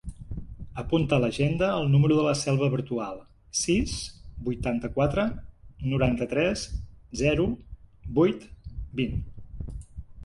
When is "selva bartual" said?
2.39-3.19